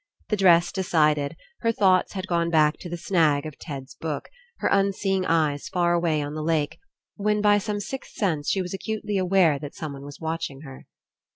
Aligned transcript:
The 0.29 0.35
dress 0.35 0.71
decided, 0.71 1.35
her 1.59 1.71
thoughts 1.71 2.13
had 2.13 2.25
gone 2.25 2.49
back 2.49 2.77
to 2.79 2.89
the 2.89 2.97
snag 2.97 3.45
of 3.45 3.59
Ted's 3.59 3.93
book, 3.93 4.29
her 4.57 4.67
unseeing 4.69 5.27
eyes 5.27 5.69
far 5.69 5.93
away 5.93 6.23
on 6.23 6.33
the 6.33 6.41
lake, 6.41 6.79
when 7.17 7.39
by 7.39 7.59
some 7.59 7.79
sixth 7.79 8.13
sense 8.13 8.49
she 8.49 8.63
was 8.63 8.73
acutely 8.73 9.19
aware 9.19 9.59
that 9.59 9.75
someone 9.75 10.03
was 10.03 10.19
watching 10.19 10.61
her. 10.61 10.87